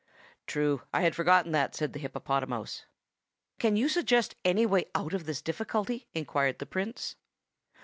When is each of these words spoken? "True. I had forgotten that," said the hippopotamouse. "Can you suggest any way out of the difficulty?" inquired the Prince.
"True. 0.47 0.81
I 0.91 1.01
had 1.03 1.15
forgotten 1.15 1.51
that," 1.51 1.75
said 1.75 1.93
the 1.93 1.99
hippopotamouse. 1.99 2.85
"Can 3.59 3.75
you 3.75 3.87
suggest 3.87 4.33
any 4.43 4.65
way 4.65 4.85
out 4.95 5.13
of 5.13 5.25
the 5.25 5.35
difficulty?" 5.43 6.07
inquired 6.15 6.57
the 6.57 6.65
Prince. 6.65 7.17